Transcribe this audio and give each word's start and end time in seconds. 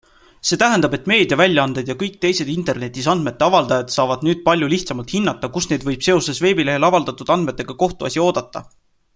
See 0.49 0.57
tähendab, 0.61 0.93
et 0.97 1.03
meediaväljaanded 1.09 1.91
ja 1.91 1.95
kõik 1.99 2.15
teised 2.25 2.49
internetis 2.53 3.09
andmete 3.13 3.45
avaldajad 3.49 3.93
saavad 3.97 4.25
nüüd 4.29 4.41
palju 4.49 4.71
lihtsamalt 4.73 5.15
hinnata, 5.17 5.53
kus 5.59 5.71
neid 5.73 5.87
võib 5.91 6.09
seoses 6.11 6.45
veebilehel 6.47 6.91
avaldatud 6.93 7.35
andmetega 7.37 7.81
kohtuasi 7.85 8.27
oodata. 8.29 8.69